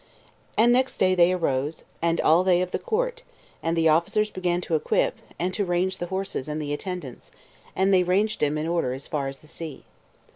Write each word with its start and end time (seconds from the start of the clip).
And 0.57 0.73
next 0.73 0.97
day 0.97 1.13
they 1.13 1.31
arose, 1.31 1.83
and 2.01 2.19
all 2.19 2.43
they 2.43 2.63
of 2.63 2.71
the 2.71 2.79
court, 2.79 3.21
and 3.61 3.77
the 3.77 3.87
officers 3.89 4.31
began 4.31 4.59
to 4.61 4.73
equip, 4.73 5.19
and 5.37 5.53
to 5.53 5.63
range 5.63 5.99
the 5.99 6.07
horses 6.07 6.47
and 6.47 6.59
the 6.59 6.73
attendants, 6.73 7.31
and 7.75 7.93
they 7.93 8.01
ranged 8.01 8.39
them 8.39 8.57
in 8.57 8.67
order 8.67 8.93
as 8.93 9.07
far 9.07 9.27
as 9.27 9.37
the 9.37 9.47
sea. 9.47 9.83